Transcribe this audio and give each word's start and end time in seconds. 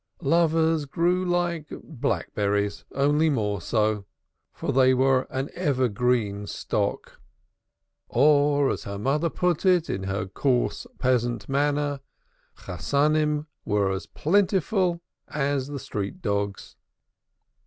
Lovers 0.23 0.85
grew 0.85 1.23
like 1.23 1.67
blackberries 1.83 2.85
only 2.95 3.29
more 3.29 3.61
so; 3.61 4.05
for 4.51 4.71
they 4.73 4.95
were 4.95 5.27
an 5.29 5.51
evergreen 5.53 6.47
stock. 6.47 7.21
Or, 8.09 8.71
as 8.71 8.85
her 8.85 8.97
mother 8.97 9.29
put 9.29 9.63
it 9.63 9.91
in 9.91 10.05
her 10.05 10.25
coarse, 10.25 10.87
peasant 10.97 11.47
manner. 11.47 11.99
Chasanim 12.63 13.45
were 13.63 13.91
as 13.91 14.07
plentiful 14.07 15.01
as 15.27 15.67
the 15.67 15.77
street 15.77 16.19
dogs. 16.19 16.75